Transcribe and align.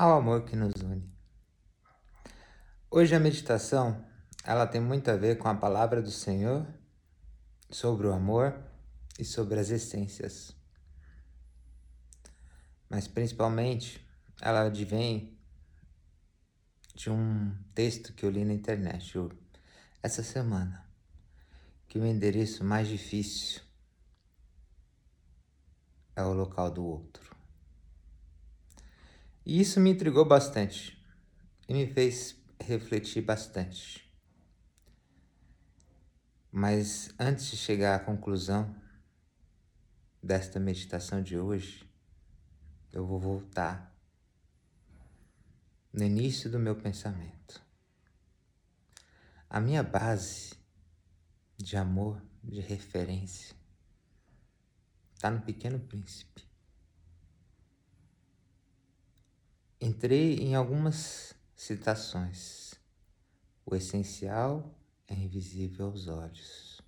ao 0.00 0.16
amor 0.16 0.46
que 0.46 0.56
nos 0.56 0.80
une. 0.80 1.12
Hoje 2.90 3.14
a 3.14 3.20
meditação, 3.20 4.02
ela 4.42 4.66
tem 4.66 4.80
muito 4.80 5.10
a 5.10 5.16
ver 5.16 5.36
com 5.36 5.46
a 5.46 5.54
palavra 5.54 6.00
do 6.00 6.10
Senhor 6.10 6.66
sobre 7.68 8.06
o 8.06 8.12
amor 8.14 8.58
e 9.18 9.26
sobre 9.26 9.60
as 9.60 9.68
essências. 9.68 10.56
Mas 12.88 13.06
principalmente, 13.06 14.02
ela 14.40 14.62
advém 14.62 15.38
de 16.94 17.10
um 17.10 17.54
texto 17.74 18.14
que 18.14 18.24
eu 18.24 18.30
li 18.30 18.42
na 18.42 18.54
internet 18.54 19.12
essa 20.02 20.22
semana, 20.22 20.82
que 21.86 21.98
o 21.98 22.06
endereço 22.06 22.64
mais 22.64 22.88
difícil 22.88 23.60
é 26.16 26.22
o 26.22 26.32
local 26.32 26.70
do 26.70 26.86
outro. 26.86 27.39
E 29.50 29.60
isso 29.60 29.80
me 29.80 29.90
intrigou 29.90 30.24
bastante 30.24 30.96
e 31.68 31.74
me 31.74 31.84
fez 31.84 32.40
refletir 32.60 33.20
bastante. 33.20 34.08
Mas 36.52 37.12
antes 37.18 37.50
de 37.50 37.56
chegar 37.56 37.96
à 37.96 37.98
conclusão 37.98 38.72
desta 40.22 40.60
meditação 40.60 41.20
de 41.20 41.36
hoje, 41.36 41.84
eu 42.92 43.04
vou 43.04 43.18
voltar 43.18 43.92
no 45.92 46.04
início 46.04 46.48
do 46.48 46.60
meu 46.60 46.76
pensamento. 46.76 47.60
A 49.48 49.58
minha 49.58 49.82
base 49.82 50.54
de 51.58 51.76
amor, 51.76 52.22
de 52.40 52.60
referência, 52.60 53.56
está 55.12 55.28
no 55.28 55.42
Pequeno 55.42 55.80
Príncipe. 55.80 56.49
Entrei 59.82 60.34
em 60.34 60.54
algumas 60.54 61.34
citações. 61.56 62.74
O 63.64 63.74
essencial 63.74 64.78
é 65.08 65.14
invisível 65.14 65.86
aos 65.86 66.06
olhos. 66.06 66.82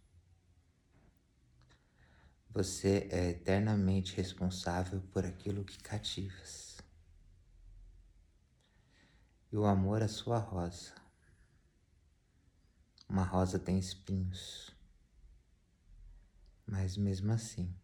Você 2.50 3.08
é 3.10 3.30
eternamente 3.30 4.14
responsável 4.14 5.00
por 5.10 5.24
aquilo 5.24 5.64
que 5.64 5.82
cativas. 5.82 6.82
E 9.50 9.56
o 9.56 9.64
amor 9.64 10.02
é 10.02 10.08
sua 10.08 10.36
rosa. 10.36 10.94
Uma 13.08 13.24
rosa 13.24 13.58
tem 13.58 13.78
espinhos, 13.78 14.70
mas 16.66 16.98
mesmo 16.98 17.32
assim 17.32 17.74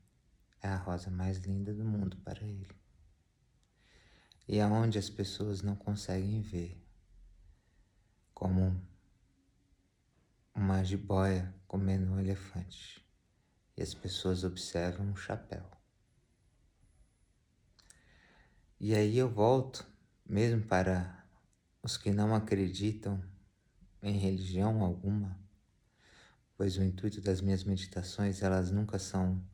é 0.60 0.68
a 0.68 0.76
rosa 0.76 1.10
mais 1.10 1.38
linda 1.38 1.72
do 1.72 1.84
mundo 1.84 2.18
para 2.18 2.44
ele 2.44 2.68
e 4.48 4.60
aonde 4.60 4.98
as 4.98 5.10
pessoas 5.10 5.60
não 5.60 5.76
conseguem 5.76 6.40
ver, 6.40 6.82
como 8.32 8.80
uma 10.54 10.82
jiboia 10.82 11.54
comendo 11.66 12.10
um 12.12 12.18
elefante 12.18 13.06
e 13.76 13.82
as 13.82 13.92
pessoas 13.92 14.44
observam 14.44 15.06
um 15.06 15.14
chapéu. 15.14 15.64
E 18.80 18.94
aí 18.94 19.18
eu 19.18 19.28
volto, 19.28 19.86
mesmo 20.24 20.62
para 20.62 21.26
os 21.82 21.98
que 21.98 22.10
não 22.10 22.34
acreditam 22.34 23.22
em 24.02 24.16
religião 24.16 24.82
alguma, 24.82 25.38
pois 26.56 26.78
o 26.78 26.82
intuito 26.82 27.20
das 27.20 27.40
minhas 27.42 27.64
meditações 27.64 28.42
elas 28.42 28.70
nunca 28.70 28.98
são 28.98 29.44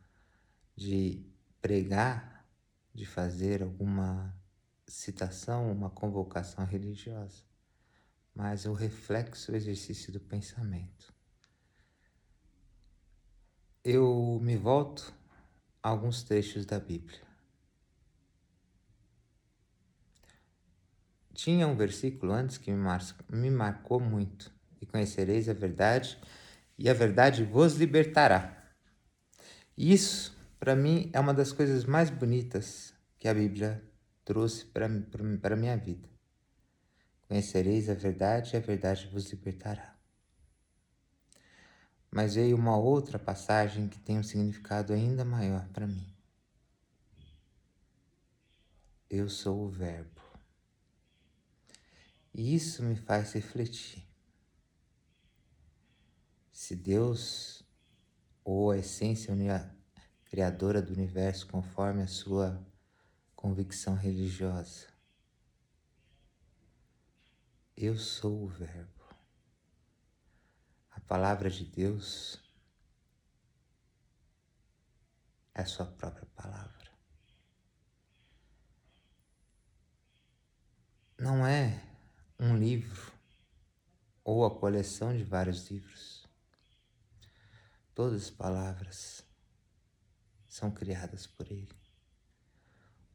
de 0.76 1.26
pregar, 1.60 2.46
de 2.94 3.04
fazer 3.04 3.62
alguma 3.62 4.34
citação, 4.86 5.70
uma 5.70 5.90
convocação 5.90 6.64
religiosa, 6.64 7.42
mas 8.34 8.66
o 8.66 8.72
reflexo, 8.72 9.52
o 9.52 9.56
exercício 9.56 10.12
do 10.12 10.20
pensamento. 10.20 11.12
Eu 13.82 14.38
me 14.42 14.56
volto 14.56 15.14
a 15.82 15.90
alguns 15.90 16.22
trechos 16.22 16.64
da 16.64 16.80
Bíblia. 16.80 17.20
Tinha 21.34 21.66
um 21.66 21.76
versículo 21.76 22.32
antes 22.32 22.56
que 22.56 22.70
me, 22.70 22.78
mar 22.78 23.02
me 23.28 23.50
marcou 23.50 24.00
muito. 24.00 24.52
E 24.80 24.86
conhecereis 24.86 25.48
a 25.48 25.52
verdade, 25.52 26.18
e 26.78 26.88
a 26.88 26.94
verdade 26.94 27.44
vos 27.44 27.74
libertará. 27.74 28.72
Isso, 29.76 30.36
para 30.58 30.76
mim, 30.76 31.10
é 31.12 31.18
uma 31.18 31.34
das 31.34 31.52
coisas 31.52 31.84
mais 31.84 32.08
bonitas 32.08 32.94
que 33.18 33.26
a 33.26 33.34
Bíblia 33.34 33.82
trouxe 34.24 34.64
para 34.64 34.86
a 34.86 35.56
minha 35.56 35.76
vida. 35.76 36.08
Conhecereis 37.28 37.88
a 37.88 37.94
verdade 37.94 38.54
e 38.54 38.56
a 38.56 38.60
verdade 38.60 39.08
vos 39.08 39.30
libertará. 39.30 39.96
Mas 42.10 42.34
veio 42.36 42.56
uma 42.56 42.76
outra 42.76 43.18
passagem 43.18 43.88
que 43.88 43.98
tem 43.98 44.18
um 44.18 44.22
significado 44.22 44.92
ainda 44.92 45.24
maior 45.24 45.68
para 45.68 45.86
mim. 45.86 46.06
Eu 49.10 49.28
sou 49.28 49.64
o 49.64 49.68
Verbo. 49.68 50.22
E 52.32 52.54
isso 52.54 52.82
me 52.82 52.96
faz 52.96 53.32
refletir. 53.32 54.06
Se 56.52 56.74
Deus, 56.74 57.64
ou 58.44 58.70
a 58.70 58.78
essência 58.78 59.34
criadora 60.24 60.80
do 60.80 60.92
universo, 60.92 61.46
conforme 61.46 62.02
a 62.02 62.06
sua 62.06 62.64
convicção 63.44 63.94
religiosa. 63.94 64.88
Eu 67.76 67.98
sou 67.98 68.44
o 68.44 68.48
Verbo. 68.48 69.04
A 70.90 70.98
palavra 71.00 71.50
de 71.50 71.62
Deus 71.62 72.42
é 75.52 75.60
a 75.60 75.66
sua 75.66 75.84
própria 75.84 76.24
palavra. 76.34 76.90
Não 81.18 81.46
é 81.46 81.86
um 82.40 82.56
livro 82.56 83.12
ou 84.24 84.46
a 84.46 84.58
coleção 84.58 85.14
de 85.14 85.22
vários 85.22 85.70
livros. 85.70 86.26
Todas 87.94 88.22
as 88.22 88.30
palavras 88.30 89.22
são 90.48 90.70
criadas 90.70 91.26
por 91.26 91.52
Ele 91.52 91.83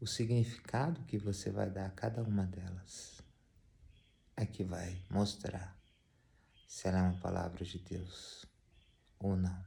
o 0.01 0.07
significado 0.07 1.03
que 1.03 1.17
você 1.17 1.51
vai 1.51 1.69
dar 1.69 1.87
a 1.87 1.91
cada 1.91 2.23
uma 2.23 2.45
delas 2.45 3.21
é 4.35 4.45
que 4.45 4.63
vai 4.63 5.01
mostrar 5.09 5.77
se 6.67 6.87
ela 6.87 6.99
é 6.99 7.01
uma 7.01 7.19
palavra 7.19 7.65
de 7.65 7.79
Deus 7.79 8.45
ou 9.19 9.35
não. 9.35 9.65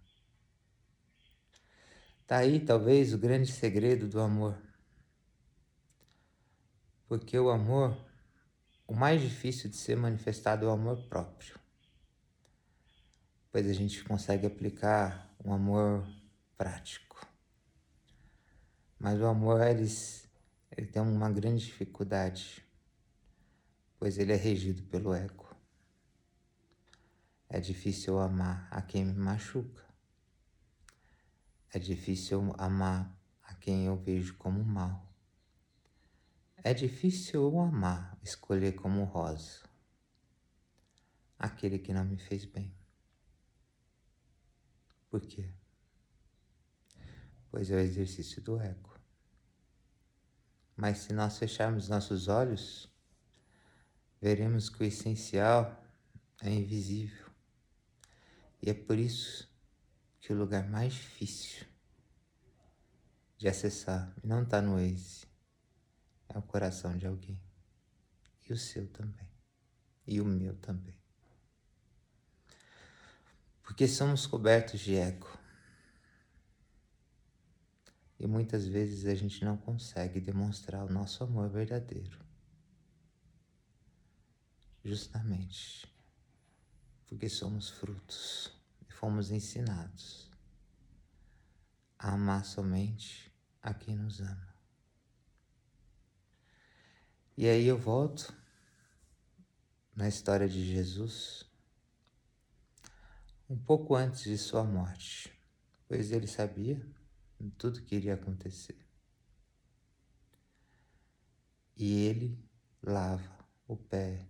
Tá 2.26 2.38
aí 2.38 2.60
talvez 2.60 3.12
o 3.12 3.18
grande 3.18 3.52
segredo 3.52 4.08
do 4.08 4.20
amor. 4.20 4.56
Porque 7.06 7.38
o 7.38 7.50
amor, 7.50 7.94
o 8.86 8.94
mais 8.94 9.20
difícil 9.20 9.68
de 9.68 9.76
ser 9.76 9.96
manifestado 9.96 10.64
é 10.64 10.68
o 10.68 10.72
amor 10.72 10.96
próprio. 11.08 11.58
Pois 13.50 13.68
a 13.68 13.72
gente 13.74 14.02
consegue 14.04 14.46
aplicar 14.46 15.30
um 15.44 15.52
amor 15.52 16.08
prático. 16.56 17.28
Mas 18.98 19.20
o 19.20 19.26
amor, 19.26 19.60
eles 19.60 20.21
ele 20.76 20.86
tem 20.86 21.02
uma 21.02 21.30
grande 21.30 21.64
dificuldade, 21.64 22.64
pois 23.98 24.18
ele 24.18 24.32
é 24.32 24.36
regido 24.36 24.82
pelo 24.84 25.14
ego. 25.14 25.48
É 27.48 27.60
difícil 27.60 28.18
amar 28.18 28.66
a 28.70 28.80
quem 28.80 29.04
me 29.04 29.12
machuca. 29.12 29.84
É 31.70 31.78
difícil 31.78 32.54
amar 32.58 33.14
a 33.42 33.54
quem 33.54 33.86
eu 33.86 33.96
vejo 33.96 34.36
como 34.36 34.64
mal. 34.64 35.06
É 36.64 36.72
difícil 36.72 37.42
eu 37.42 37.60
amar, 37.60 38.18
escolher 38.22 38.72
como 38.72 39.04
rosa 39.04 39.72
aquele 41.42 41.78
que 41.78 41.92
não 41.92 42.04
me 42.04 42.16
fez 42.16 42.44
bem. 42.44 42.72
Por 45.10 45.20
quê? 45.20 45.52
Pois 47.50 47.68
é 47.70 47.74
o 47.74 47.80
exercício 47.80 48.40
do 48.40 48.60
ego. 48.60 48.91
Mas 50.82 50.98
se 50.98 51.12
nós 51.12 51.38
fecharmos 51.38 51.88
nossos 51.88 52.26
olhos, 52.26 52.90
veremos 54.20 54.68
que 54.68 54.82
o 54.82 54.84
essencial 54.84 55.80
é 56.42 56.50
invisível. 56.50 57.24
E 58.60 58.68
é 58.68 58.74
por 58.74 58.98
isso 58.98 59.48
que 60.20 60.32
o 60.32 60.36
lugar 60.36 60.68
mais 60.68 60.92
difícil 60.92 61.64
de 63.38 63.46
acessar 63.46 64.12
não 64.24 64.42
está 64.42 64.60
no 64.60 64.72
Waze, 64.72 65.24
é 66.28 66.36
o 66.36 66.42
coração 66.42 66.98
de 66.98 67.06
alguém. 67.06 67.40
E 68.50 68.52
o 68.52 68.58
seu 68.58 68.88
também. 68.88 69.28
E 70.04 70.20
o 70.20 70.24
meu 70.24 70.56
também. 70.56 71.00
Porque 73.62 73.86
somos 73.86 74.26
cobertos 74.26 74.80
de 74.80 74.96
ego. 74.96 75.30
E 78.22 78.26
muitas 78.28 78.68
vezes 78.68 79.04
a 79.04 79.16
gente 79.16 79.44
não 79.44 79.56
consegue 79.56 80.20
demonstrar 80.20 80.84
o 80.86 80.92
nosso 80.92 81.24
amor 81.24 81.50
verdadeiro. 81.50 82.22
justamente 84.84 85.86
porque 87.06 87.28
somos 87.28 87.68
frutos 87.68 88.50
e 88.88 88.92
fomos 88.92 89.30
ensinados 89.30 90.28
a 91.98 92.12
amar 92.14 92.44
somente 92.44 93.32
a 93.60 93.72
quem 93.72 93.96
nos 93.96 94.20
ama. 94.20 94.54
E 97.36 97.48
aí 97.48 97.66
eu 97.66 97.78
volto 97.78 98.34
na 99.94 100.08
história 100.08 100.48
de 100.48 100.64
Jesus, 100.64 101.44
um 103.48 103.56
pouco 103.56 103.94
antes 103.94 104.24
de 104.24 104.38
sua 104.38 104.64
morte, 104.64 105.32
pois 105.86 106.10
ele 106.10 106.26
sabia 106.26 106.84
tudo 107.50 107.82
que 107.82 107.96
iria 107.96 108.14
acontecer. 108.14 108.78
E 111.76 112.04
ele 112.04 112.38
lava 112.82 113.46
o 113.66 113.76
pé 113.76 114.28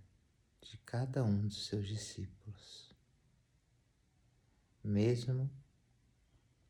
de 0.61 0.79
cada 0.79 1.25
um 1.25 1.47
dos 1.47 1.67
seus 1.67 1.87
discípulos, 1.87 2.94
mesmo 4.82 5.50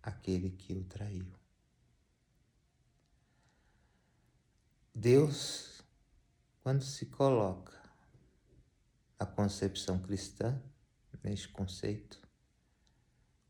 aquele 0.02 0.50
que 0.50 0.72
o 0.74 0.84
traiu. 0.84 1.32
Deus, 4.94 5.82
quando 6.62 6.82
se 6.82 7.06
coloca 7.06 7.80
a 9.18 9.24
concepção 9.24 10.00
cristã 10.00 10.60
neste 11.22 11.48
conceito 11.48 12.20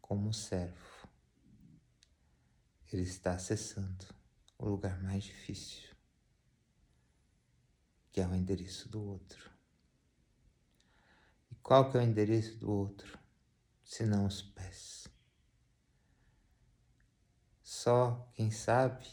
como 0.00 0.32
servo, 0.32 1.01
ele 2.96 3.04
está 3.04 3.32
acessando 3.32 4.06
o 4.58 4.68
lugar 4.68 5.02
mais 5.02 5.24
difícil, 5.24 5.94
que 8.10 8.20
é 8.20 8.26
o 8.26 8.34
endereço 8.34 8.88
do 8.88 9.02
outro. 9.02 9.50
E 11.50 11.54
qual 11.56 11.90
que 11.90 11.96
é 11.96 12.00
o 12.00 12.04
endereço 12.04 12.58
do 12.58 12.70
outro, 12.70 13.18
senão 13.82 14.26
os 14.26 14.42
pés? 14.42 15.08
Só 17.62 18.30
quem 18.34 18.50
sabe 18.50 19.10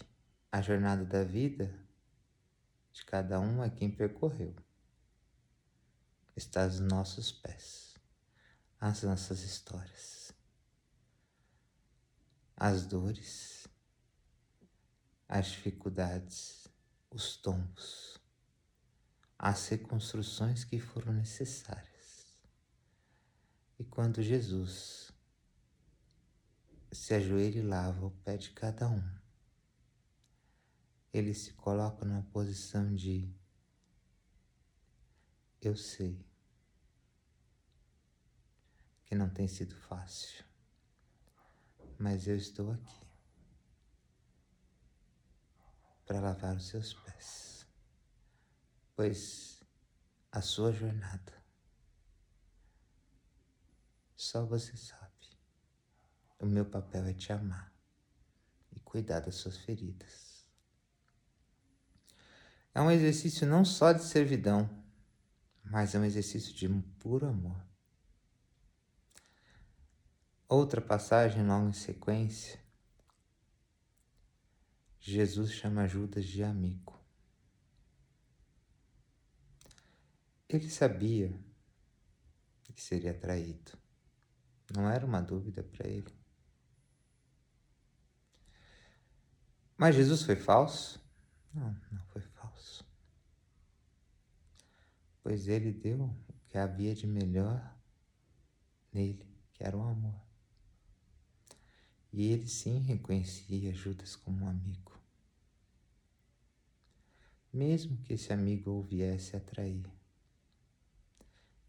a 0.52 0.62
jornada 0.62 1.06
da 1.06 1.24
vida 1.24 1.74
de 2.92 3.06
cada 3.06 3.40
um 3.40 3.64
é 3.64 3.70
quem 3.70 3.90
percorreu. 3.90 4.54
Está 6.36 6.66
aos 6.66 6.80
nossos 6.80 7.32
pés, 7.32 7.96
as 8.80 9.04
nossas 9.04 9.42
histórias, 9.42 10.34
as 12.56 12.86
dores, 12.86 13.69
as 15.30 15.50
dificuldades, 15.50 16.68
os 17.12 17.38
tombos, 17.38 18.20
as 19.38 19.68
reconstruções 19.68 20.64
que 20.64 20.80
foram 20.80 21.14
necessárias. 21.14 22.36
E 23.78 23.84
quando 23.84 24.24
Jesus 24.24 25.12
se 26.92 27.14
ajoelha 27.14 27.60
e 27.60 27.62
lava 27.62 28.08
o 28.08 28.12
pé 28.12 28.38
de 28.38 28.50
cada 28.50 28.90
um, 28.90 29.20
ele 31.14 31.36
se 31.36 31.54
coloca 31.54 32.04
numa 32.04 32.24
posição 32.24 32.96
de 32.96 33.32
eu 35.62 35.76
sei 35.76 36.26
que 39.06 39.14
não 39.14 39.30
tem 39.30 39.48
sido 39.48 39.76
fácil, 39.76 40.44
mas 42.00 42.28
eu 42.28 42.36
estou 42.36 42.72
aqui 42.72 43.09
para 46.10 46.20
lavar 46.20 46.56
os 46.56 46.66
seus 46.66 46.96
pés, 46.96 47.68
pois 48.96 49.62
a 50.32 50.42
sua 50.42 50.72
jornada 50.72 51.40
só 54.18 54.44
você 54.44 54.76
sabe. 54.76 55.38
O 56.40 56.48
meu 56.48 56.66
papel 56.66 57.06
é 57.06 57.14
te 57.14 57.32
amar 57.32 57.72
e 58.72 58.80
cuidar 58.80 59.20
das 59.20 59.36
suas 59.36 59.58
feridas. 59.58 60.48
É 62.74 62.82
um 62.82 62.90
exercício 62.90 63.46
não 63.46 63.64
só 63.64 63.94
de 63.94 64.04
servidão, 64.04 64.68
mas 65.64 65.94
é 65.94 66.00
um 66.00 66.06
exercício 66.06 66.56
de 66.56 66.68
puro 66.98 67.28
amor. 67.28 67.64
Outra 70.48 70.82
passagem 70.82 71.46
logo 71.46 71.70
em 71.70 71.74
sequência, 71.74 72.60
Jesus 75.00 75.52
chama 75.52 75.88
Judas 75.88 76.26
de 76.26 76.44
amigo. 76.44 77.00
Ele 80.48 80.70
sabia 80.70 81.32
que 82.64 82.82
seria 82.82 83.14
traído. 83.14 83.78
Não 84.76 84.90
era 84.90 85.06
uma 85.06 85.22
dúvida 85.22 85.64
para 85.64 85.88
ele. 85.88 86.14
Mas 89.78 89.96
Jesus 89.96 90.24
foi 90.24 90.36
falso? 90.36 91.02
Não, 91.54 91.74
não 91.92 92.04
foi 92.08 92.22
falso. 92.22 92.86
Pois 95.24 95.48
ele 95.48 95.72
deu 95.72 96.04
o 96.04 96.34
que 96.48 96.58
havia 96.58 96.94
de 96.94 97.08
melhor 97.08 97.78
nele, 98.92 99.26
que 99.54 99.64
era 99.64 99.78
o 99.78 99.82
amor. 99.82 100.29
E 102.12 102.28
ele 102.28 102.48
sim 102.48 102.80
reconhecia 102.80 103.74
Judas 103.74 104.16
como 104.16 104.46
um 104.46 104.50
amigo. 104.50 105.00
Mesmo 107.54 107.98
que 107.98 108.14
esse 108.14 108.32
amigo 108.34 108.72
o 108.72 108.84
viesse 108.84 109.36
a 109.36 109.40
trair, 109.40 109.86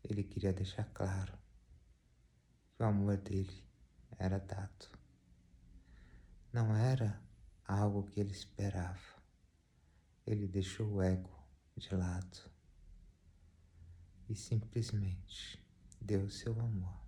ele 0.03 0.23
queria 0.23 0.53
deixar 0.53 0.85
claro 0.93 1.33
que 2.75 2.83
o 2.83 2.87
amor 2.87 3.17
dele 3.19 3.65
era 4.19 4.39
dado. 4.39 4.89
Não 6.53 6.75
era 6.75 7.23
algo 7.67 8.03
que 8.03 8.21
ele 8.21 8.33
esperava. 8.33 9.21
Ele 10.27 10.47
deixou 10.47 10.87
o 10.87 11.03
ego 11.03 11.31
de 11.77 11.95
lado 11.95 12.51
e 14.29 14.35
simplesmente 14.35 15.65
deu 16.01 16.29
seu 16.29 16.59
amor. 16.61 17.00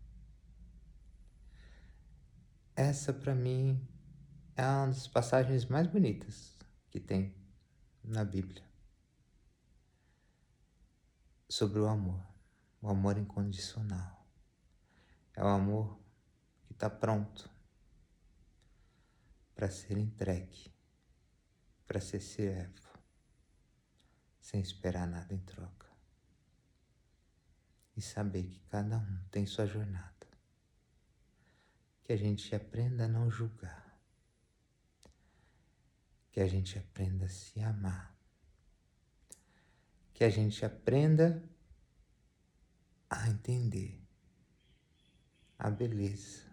Essa 2.82 3.12
para 3.12 3.32
mim 3.32 3.80
é 4.56 4.66
uma 4.66 4.88
das 4.88 5.06
passagens 5.06 5.66
mais 5.66 5.86
bonitas 5.86 6.58
que 6.90 6.98
tem 6.98 7.32
na 8.02 8.24
Bíblia 8.24 8.64
sobre 11.48 11.78
o 11.78 11.86
amor, 11.86 12.20
o 12.80 12.88
amor 12.88 13.16
incondicional. 13.16 14.26
É 15.32 15.44
o 15.44 15.46
amor 15.46 15.96
que 16.64 16.72
está 16.72 16.90
pronto 16.90 17.48
para 19.54 19.70
ser 19.70 19.96
entregue, 19.96 20.74
para 21.86 22.00
ser 22.00 22.18
servo, 22.18 22.98
sem 24.40 24.60
esperar 24.60 25.06
nada 25.06 25.32
em 25.32 25.38
troca. 25.38 25.86
E 27.96 28.02
saber 28.02 28.42
que 28.42 28.58
cada 28.62 28.98
um 28.98 29.24
tem 29.30 29.46
sua 29.46 29.66
jornada. 29.66 30.11
Que 32.02 32.12
a 32.12 32.16
gente 32.16 32.54
aprenda 32.54 33.04
a 33.04 33.08
não 33.08 33.30
julgar. 33.30 33.98
Que 36.30 36.40
a 36.40 36.46
gente 36.46 36.78
aprenda 36.78 37.26
a 37.26 37.28
se 37.28 37.60
amar. 37.60 38.16
Que 40.12 40.24
a 40.24 40.30
gente 40.30 40.64
aprenda 40.64 41.42
a 43.08 43.28
entender 43.28 44.02
a 45.58 45.70
beleza 45.70 46.50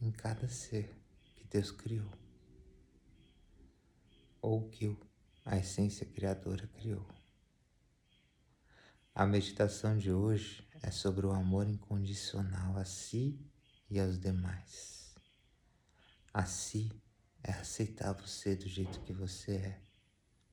em 0.00 0.10
cada 0.10 0.48
ser 0.48 0.94
que 1.34 1.44
Deus 1.44 1.70
criou 1.70 2.10
ou 4.42 4.68
que 4.68 4.96
a 5.44 5.56
essência 5.56 6.04
criadora 6.04 6.66
criou. 6.66 7.06
A 9.14 9.24
meditação 9.24 9.96
de 9.96 10.12
hoje 10.12 10.66
é 10.82 10.90
sobre 10.90 11.26
o 11.26 11.32
amor 11.32 11.68
incondicional 11.68 12.76
a 12.76 12.84
si 12.84 13.38
e 13.92 14.00
aos 14.00 14.18
demais. 14.18 15.14
A 16.32 16.46
si 16.46 16.90
é 17.44 17.52
aceitar 17.52 18.14
você 18.14 18.56
do 18.56 18.66
jeito 18.66 18.98
que 19.00 19.12
você 19.12 19.56
é, 19.56 19.82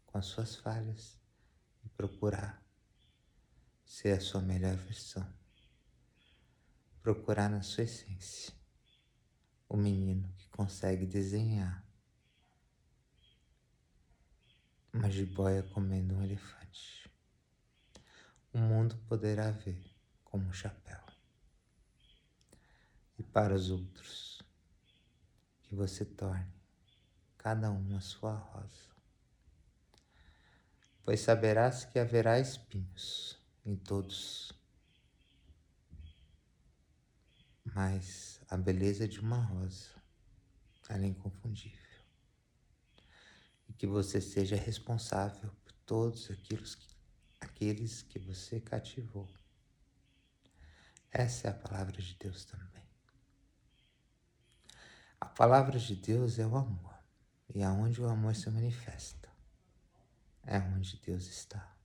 com 0.06 0.18
as 0.18 0.26
suas 0.26 0.58
falhas, 0.58 1.18
e 1.82 1.88
procurar 1.88 2.62
ser 3.86 4.18
a 4.18 4.20
sua 4.20 4.42
melhor 4.42 4.76
versão. 4.76 5.26
Procurar 7.02 7.50
na 7.50 7.62
sua 7.62 7.86
essência 7.86 8.54
o 9.70 9.78
menino 9.78 10.28
que 10.36 10.50
consegue 10.50 11.06
desenhar 11.06 11.88
uma 14.92 15.10
jiboia 15.10 15.64
comendo 15.64 16.14
um 16.14 16.24
elefante. 16.24 17.10
O 18.52 18.58
mundo 18.58 18.98
poderá 19.08 19.50
ver 19.52 19.82
como 20.26 20.46
um 20.46 20.52
chapéu. 20.52 21.09
E 23.20 23.24
para 23.24 23.54
os 23.54 23.70
outros, 23.70 24.42
que 25.62 25.76
você 25.76 26.04
torne 26.04 26.52
cada 27.38 27.70
um 27.70 27.96
a 27.96 28.02
sua 28.02 28.34
rosa. 28.34 28.90
Pois 31.04 31.20
saberás 31.20 31.86
que 31.86 32.00
haverá 32.00 32.40
espinhos 32.40 33.38
em 33.64 33.76
todos 33.76 34.58
mas 37.76 38.42
a 38.50 38.58
beleza 38.58 39.08
de 39.08 39.20
uma 39.20 39.42
rosa 39.42 40.00
ela 40.90 41.06
é 41.06 41.08
inconfundível. 41.08 42.04
E 43.68 43.74
que 43.74 43.86
você 43.86 44.20
seja 44.20 44.56
responsável 44.56 45.52
por 45.64 45.72
todos 45.86 46.32
aqueles 46.32 46.74
que, 46.74 46.88
aqueles 47.40 48.02
que 48.02 48.18
você 48.18 48.60
cativou. 48.60 49.30
Essa 51.12 51.48
é 51.48 51.52
a 51.52 51.54
palavra 51.54 52.02
de 52.02 52.16
Deus 52.16 52.44
também. 52.46 52.79
Palavra 55.40 55.80
de 55.80 55.96
Deus 55.96 56.38
é 56.38 56.46
o 56.46 56.58
amor. 56.58 57.00
E 57.56 57.64
aonde 57.64 58.02
o 58.02 58.10
amor 58.10 58.36
se 58.36 58.50
manifesta, 58.50 59.30
é 60.44 60.60
onde 60.60 60.98
Deus 60.98 61.28
está. 61.28 61.78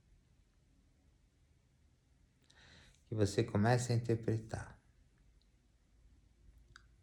Que 3.05 3.15
você 3.15 3.45
comece 3.45 3.93
a 3.93 3.95
interpretar. 3.95 4.77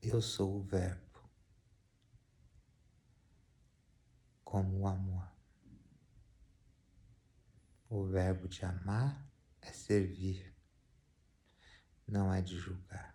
Eu 0.03 0.21
sou 0.21 0.59
o 0.59 0.63
Verbo 0.63 1.23
como 4.45 4.81
o 4.81 4.87
amor. 4.87 5.27
O 7.89 8.05
verbo 8.05 8.47
de 8.47 8.63
amar 8.63 9.27
é 9.63 9.73
servir, 9.73 10.55
não 12.07 12.31
é 12.31 12.43
de 12.43 12.59
julgar, 12.59 13.12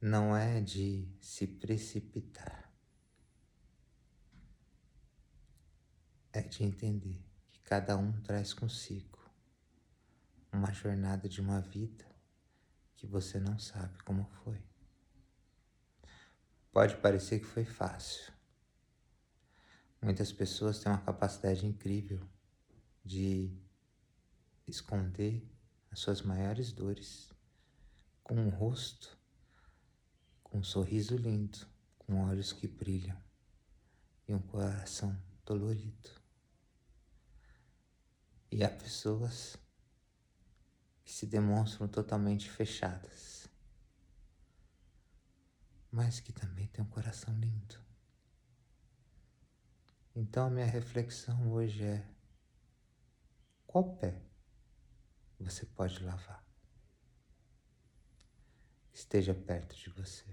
não 0.00 0.36
é 0.36 0.60
de 0.60 1.08
se 1.20 1.46
precipitar. 1.46 2.70
é 6.32 6.42
de 6.42 6.62
entender 6.62 7.24
que 7.50 7.60
cada 7.62 7.96
um 7.96 8.12
traz 8.22 8.52
consigo 8.52 9.18
uma 10.52 10.72
jornada 10.72 11.28
de 11.28 11.40
uma 11.40 11.60
vida 11.60 12.04
que 12.94 13.06
você 13.06 13.38
não 13.40 13.58
sabe 13.58 13.98
como 14.02 14.24
foi. 14.44 14.62
Pode 16.72 16.96
parecer 16.98 17.40
que 17.40 17.46
foi 17.46 17.64
fácil. 17.64 18.32
Muitas 20.00 20.32
pessoas 20.32 20.78
têm 20.78 20.90
uma 20.90 21.00
capacidade 21.00 21.66
incrível 21.66 22.20
de 23.04 23.52
esconder 24.66 25.46
as 25.90 25.98
suas 25.98 26.22
maiores 26.22 26.72
dores 26.72 27.32
com 28.22 28.34
um 28.34 28.48
rosto, 28.48 29.18
com 30.50 30.58
um 30.58 30.64
sorriso 30.64 31.16
lindo, 31.16 31.66
com 31.96 32.20
olhos 32.26 32.52
que 32.52 32.66
brilham 32.66 33.16
e 34.26 34.34
um 34.34 34.42
coração 34.42 35.16
dolorido. 35.46 36.10
E 38.50 38.64
há 38.64 38.68
pessoas 38.68 39.56
que 41.04 41.12
se 41.12 41.24
demonstram 41.24 41.86
totalmente 41.86 42.50
fechadas, 42.50 43.48
mas 45.90 46.18
que 46.18 46.32
também 46.32 46.66
têm 46.66 46.84
um 46.84 46.88
coração 46.88 47.32
lindo. 47.38 47.78
Então 50.14 50.50
minha 50.50 50.66
reflexão 50.66 51.52
hoje 51.52 51.84
é: 51.84 52.08
qual 53.68 53.96
pé 53.96 54.20
você 55.38 55.64
pode 55.64 56.02
lavar? 56.02 56.49
Esteja 58.92 59.34
perto 59.34 59.76
de 59.76 59.90
você. 59.90 60.24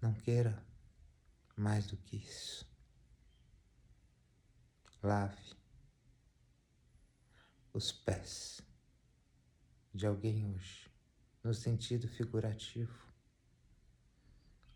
Não 0.00 0.14
queira 0.14 0.64
mais 1.56 1.86
do 1.86 1.96
que 1.96 2.16
isso. 2.16 2.68
Lave 5.02 5.54
os 7.72 7.92
pés 7.92 8.60
de 9.94 10.06
alguém 10.06 10.46
hoje, 10.46 10.90
no 11.42 11.54
sentido 11.54 12.08
figurativo, 12.08 13.10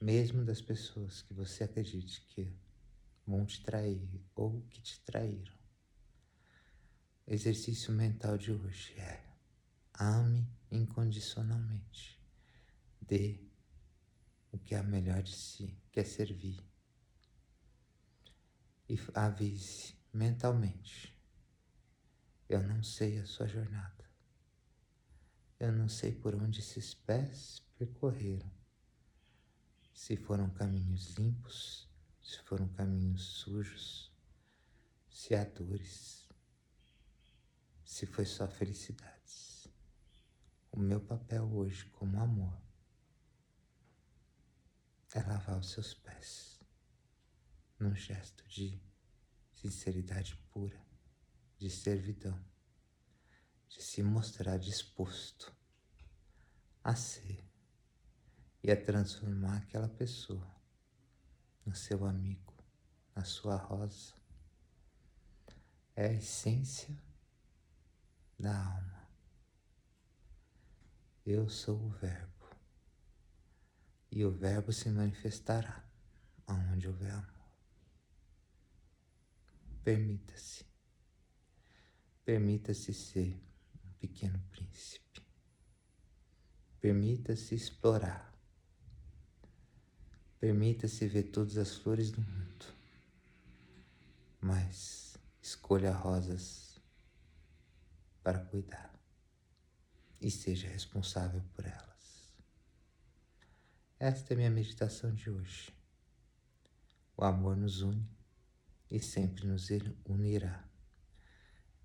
mesmo 0.00 0.44
das 0.44 0.60
pessoas 0.60 1.22
que 1.22 1.34
você 1.34 1.64
acredite 1.64 2.20
que 2.28 2.52
vão 3.26 3.44
te 3.46 3.62
trair 3.62 4.08
ou 4.34 4.62
que 4.70 4.80
te 4.80 5.00
traíram. 5.00 5.54
O 7.26 7.32
exercício 7.32 7.92
mental 7.92 8.36
de 8.36 8.52
hoje 8.52 8.92
é 8.98 9.33
ame 9.98 10.48
incondicionalmente, 10.70 12.20
dê 13.00 13.40
o 14.52 14.58
que 14.58 14.74
é 14.74 14.82
melhor 14.82 15.22
de 15.22 15.34
si, 15.34 15.76
que 15.90 16.00
é 16.00 16.04
servir. 16.04 16.62
E 18.88 18.98
avise 19.14 19.94
mentalmente 20.12 21.14
eu 22.48 22.62
não 22.62 22.82
sei 22.82 23.18
a 23.18 23.26
sua 23.26 23.46
jornada. 23.48 24.04
Eu 25.58 25.72
não 25.72 25.88
sei 25.88 26.12
por 26.12 26.34
onde 26.34 26.60
esses 26.60 26.92
pés 26.94 27.62
percorreram. 27.78 28.50
Se 29.94 30.16
foram 30.16 30.50
caminhos 30.50 31.14
limpos, 31.14 31.88
se 32.22 32.38
foram 32.42 32.68
caminhos 32.68 33.22
sujos, 33.22 34.12
se 35.08 35.34
há 35.34 35.44
dores, 35.44 36.28
se 37.84 38.04
foi 38.04 38.26
só 38.26 38.46
felicidades. 38.46 39.53
O 40.76 40.80
meu 40.80 41.00
papel 41.00 41.44
hoje, 41.54 41.84
como 41.90 42.18
amor, 42.18 42.60
é 45.14 45.22
lavar 45.22 45.56
os 45.56 45.70
seus 45.70 45.94
pés 45.94 46.58
num 47.78 47.94
gesto 47.94 48.42
de 48.48 48.82
sinceridade 49.52 50.36
pura 50.52 50.84
de 51.58 51.70
servidão, 51.70 52.44
de 53.68 53.80
se 53.84 54.02
mostrar 54.02 54.58
disposto 54.58 55.54
a 56.82 56.96
ser 56.96 57.48
e 58.60 58.72
a 58.72 58.84
transformar 58.84 59.58
aquela 59.58 59.88
pessoa 59.88 60.60
no 61.64 61.72
seu 61.76 62.04
amigo, 62.04 62.52
na 63.14 63.22
sua 63.22 63.54
rosa. 63.54 64.12
É 65.94 66.08
a 66.08 66.12
essência 66.14 67.00
da 68.36 68.58
alma. 68.58 68.93
Eu 71.26 71.48
sou 71.48 71.76
o 71.76 71.88
Verbo, 71.88 72.50
e 74.10 74.24
o 74.26 74.30
Verbo 74.30 74.72
se 74.72 74.90
manifestará 74.90 75.82
aonde 76.46 76.86
houver 76.86 77.12
amor. 77.12 77.48
Permita-se 79.82 80.66
Permita-se 82.24 82.94
ser 82.94 83.38
um 83.84 83.92
pequeno 84.00 84.38
príncipe. 84.50 85.20
Permita-se 86.80 87.54
explorar. 87.54 88.34
Permita-se 90.40 91.06
ver 91.06 91.24
todas 91.24 91.58
as 91.58 91.74
flores 91.74 92.10
do 92.10 92.22
mundo. 92.22 92.66
Mas 94.40 95.18
escolha 95.42 95.92
rosas 95.92 96.80
para 98.22 98.38
cuidar 98.38 98.93
e 100.24 100.30
seja 100.30 100.66
responsável 100.66 101.42
por 101.52 101.66
elas. 101.66 102.34
Esta 104.00 104.32
é 104.32 104.36
minha 104.36 104.50
meditação 104.50 105.14
de 105.14 105.28
hoje. 105.28 105.70
O 107.14 107.22
amor 107.22 107.54
nos 107.54 107.82
une 107.82 108.08
e 108.90 108.98
sempre 109.00 109.46
nos 109.46 109.68
unirá 110.06 110.66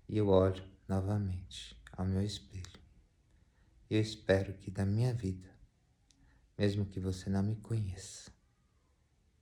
e 0.08 0.16
eu 0.16 0.28
olho 0.28 0.66
novamente 0.88 1.78
ao 1.92 2.06
meu 2.06 2.22
espelho. 2.22 2.80
Eu 3.90 4.00
espero 4.00 4.54
que 4.54 4.70
da 4.70 4.86
minha 4.86 5.12
vida, 5.12 5.54
mesmo 6.56 6.86
que 6.86 6.98
você 6.98 7.28
não 7.28 7.42
me 7.42 7.56
conheça, 7.56 8.32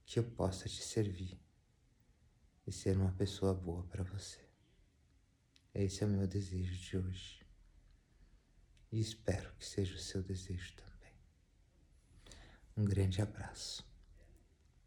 que 0.05 0.19
eu 0.19 0.25
possa 0.25 0.67
te 0.67 0.83
servir 0.83 1.39
e 2.67 2.71
ser 2.71 2.97
uma 2.97 3.13
pessoa 3.13 3.53
boa 3.53 3.83
para 3.83 4.03
você. 4.03 4.39
Esse 5.73 6.03
é 6.03 6.05
o 6.05 6.09
meu 6.09 6.27
desejo 6.27 6.75
de 6.75 6.97
hoje. 6.97 7.38
E 8.91 8.99
espero 8.99 9.53
que 9.55 9.65
seja 9.65 9.95
o 9.95 9.99
seu 9.99 10.21
desejo 10.23 10.73
também. 10.75 11.13
Um 12.75 12.85
grande 12.85 13.21
abraço. 13.21 13.88